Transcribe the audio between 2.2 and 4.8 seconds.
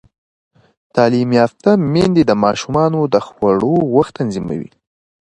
د ماشومانو د خوړو وخت منظموي.